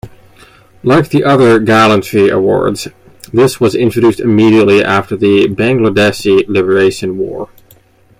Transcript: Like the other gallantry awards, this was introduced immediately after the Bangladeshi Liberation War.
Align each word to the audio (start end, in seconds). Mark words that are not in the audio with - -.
Like 0.83 1.09
the 1.09 1.23
other 1.23 1.59
gallantry 1.59 2.29
awards, 2.29 2.87
this 3.31 3.59
was 3.59 3.75
introduced 3.75 4.19
immediately 4.19 4.83
after 4.83 5.15
the 5.15 5.45
Bangladeshi 5.47 6.45
Liberation 6.47 7.19
War. 7.19 7.49